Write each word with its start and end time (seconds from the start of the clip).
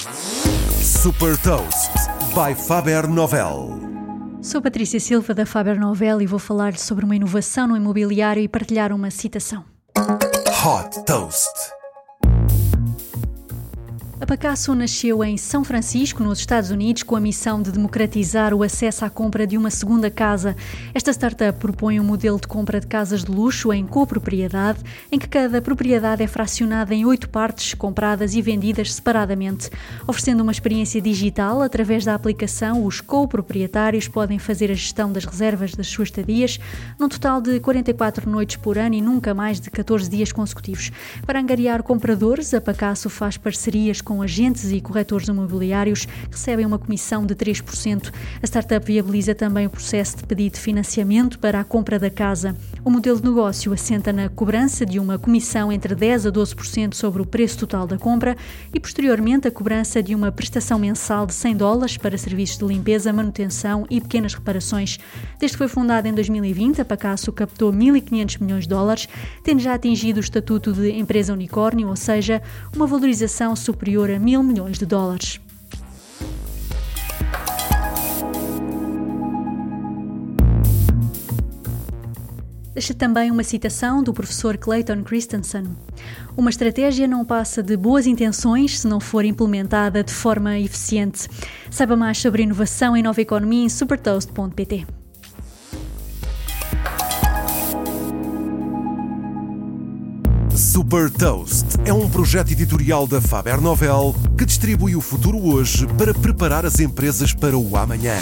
Super 0.00 1.36
Toast 1.42 1.92
by 2.32 2.54
Faber 2.54 3.06
Novel. 3.06 3.78
Sou 4.40 4.62
Patrícia 4.62 4.98
Silva 4.98 5.34
da 5.34 5.44
Faber 5.44 5.78
Novel 5.78 6.22
e 6.22 6.26
vou 6.26 6.38
falar 6.38 6.74
sobre 6.78 7.04
uma 7.04 7.14
inovação 7.14 7.68
no 7.68 7.76
imobiliário 7.76 8.42
e 8.42 8.48
partilhar 8.48 8.92
uma 8.92 9.10
citação. 9.10 9.62
Hot 10.64 11.04
Toast. 11.04 11.79
A 14.20 14.26
Pacasso 14.26 14.74
nasceu 14.74 15.24
em 15.24 15.38
São 15.38 15.64
Francisco, 15.64 16.22
nos 16.22 16.40
Estados 16.40 16.70
Unidos, 16.70 17.02
com 17.02 17.16
a 17.16 17.20
missão 17.20 17.62
de 17.62 17.72
democratizar 17.72 18.52
o 18.52 18.62
acesso 18.62 19.02
à 19.02 19.08
compra 19.08 19.46
de 19.46 19.56
uma 19.56 19.70
segunda 19.70 20.10
casa. 20.10 20.54
Esta 20.92 21.10
startup 21.10 21.58
propõe 21.58 21.98
um 21.98 22.04
modelo 22.04 22.38
de 22.38 22.46
compra 22.46 22.78
de 22.78 22.86
casas 22.86 23.24
de 23.24 23.30
luxo 23.30 23.72
em 23.72 23.86
copropriedade, 23.86 24.80
em 25.10 25.18
que 25.18 25.26
cada 25.26 25.62
propriedade 25.62 26.22
é 26.22 26.26
fracionada 26.26 26.94
em 26.94 27.06
oito 27.06 27.30
partes, 27.30 27.72
compradas 27.72 28.34
e 28.34 28.42
vendidas 28.42 28.92
separadamente. 28.92 29.70
Oferecendo 30.06 30.42
uma 30.42 30.52
experiência 30.52 31.00
digital 31.00 31.62
através 31.62 32.04
da 32.04 32.14
aplicação, 32.14 32.84
os 32.84 33.00
coproprietários 33.00 34.06
podem 34.06 34.38
fazer 34.38 34.70
a 34.70 34.74
gestão 34.74 35.10
das 35.10 35.24
reservas 35.24 35.74
das 35.74 35.86
suas 35.86 36.08
estadias, 36.08 36.60
num 36.98 37.08
total 37.08 37.40
de 37.40 37.58
44 37.58 38.28
noites 38.28 38.56
por 38.56 38.76
ano 38.76 38.94
e 38.94 39.00
nunca 39.00 39.32
mais 39.32 39.58
de 39.58 39.70
14 39.70 40.10
dias 40.10 40.30
consecutivos. 40.30 40.92
Para 41.24 41.40
angariar 41.40 41.82
compradores, 41.82 42.52
a 42.52 42.60
Pacasso 42.60 43.08
faz 43.08 43.38
parcerias 43.38 44.02
com 44.09 44.09
com 44.10 44.22
agentes 44.22 44.72
e 44.72 44.80
corretores 44.80 45.28
imobiliários 45.28 46.08
recebem 46.28 46.66
uma 46.66 46.80
comissão 46.80 47.24
de 47.24 47.32
3%. 47.32 48.12
A 48.42 48.44
startup 48.44 48.84
viabiliza 48.84 49.36
também 49.36 49.68
o 49.68 49.70
processo 49.70 50.16
de 50.16 50.24
pedido 50.24 50.54
de 50.54 50.60
financiamento 50.60 51.38
para 51.38 51.60
a 51.60 51.64
compra 51.64 51.96
da 51.96 52.10
casa. 52.10 52.56
O 52.82 52.88
modelo 52.88 53.20
de 53.20 53.28
negócio 53.28 53.74
assenta 53.74 54.10
na 54.10 54.30
cobrança 54.30 54.86
de 54.86 54.98
uma 54.98 55.18
comissão 55.18 55.70
entre 55.70 55.94
10% 55.94 56.26
a 56.26 56.32
12% 56.32 56.94
sobre 56.94 57.20
o 57.20 57.26
preço 57.26 57.58
total 57.58 57.86
da 57.86 57.98
compra 57.98 58.34
e, 58.72 58.80
posteriormente, 58.80 59.46
a 59.46 59.50
cobrança 59.50 60.02
de 60.02 60.14
uma 60.14 60.32
prestação 60.32 60.78
mensal 60.78 61.26
de 61.26 61.34
100 61.34 61.56
dólares 61.56 61.96
para 61.98 62.16
serviços 62.16 62.56
de 62.56 62.64
limpeza, 62.64 63.12
manutenção 63.12 63.86
e 63.90 64.00
pequenas 64.00 64.32
reparações. 64.32 64.98
Desde 65.38 65.56
que 65.56 65.58
foi 65.58 65.68
fundada 65.68 66.08
em 66.08 66.14
2020, 66.14 66.80
a 66.80 66.84
Pacasso 66.84 67.30
captou 67.32 67.70
1.500 67.70 68.40
milhões 68.40 68.62
de 68.62 68.70
dólares, 68.70 69.08
tendo 69.44 69.60
já 69.60 69.74
atingido 69.74 70.16
o 70.16 70.20
estatuto 70.20 70.72
de 70.72 70.90
empresa 70.92 71.34
unicórnio, 71.34 71.88
ou 71.88 71.96
seja, 71.96 72.40
uma 72.74 72.86
valorização 72.86 73.54
superior 73.54 74.10
a 74.10 74.18
mil 74.18 74.42
milhões 74.42 74.78
de 74.78 74.86
dólares. 74.86 75.38
Deixa 82.72 82.94
também 82.94 83.30
uma 83.30 83.42
citação 83.42 84.02
do 84.02 84.12
professor 84.12 84.56
Clayton 84.56 85.02
Christensen. 85.02 85.64
Uma 86.36 86.50
estratégia 86.50 87.08
não 87.08 87.24
passa 87.24 87.62
de 87.62 87.76
boas 87.76 88.06
intenções 88.06 88.80
se 88.80 88.86
não 88.86 89.00
for 89.00 89.24
implementada 89.24 90.04
de 90.04 90.12
forma 90.12 90.56
eficiente. 90.58 91.28
Saiba 91.70 91.96
mais 91.96 92.18
sobre 92.18 92.44
inovação 92.44 92.96
e 92.96 93.02
nova 93.02 93.20
economia 93.20 93.64
em 93.64 93.68
supertoast.pt. 93.68 94.86
Super 100.54 101.10
Toast 101.10 101.66
é 101.84 101.92
um 101.92 102.08
projeto 102.08 102.52
editorial 102.52 103.06
da 103.06 103.20
Faber 103.20 103.60
Novel 103.60 104.14
que 104.38 104.44
distribui 104.44 104.94
o 104.94 105.00
futuro 105.00 105.38
hoje 105.38 105.86
para 105.98 106.14
preparar 106.14 106.64
as 106.64 106.78
empresas 106.78 107.34
para 107.34 107.58
o 107.58 107.76
amanhã. 107.76 108.16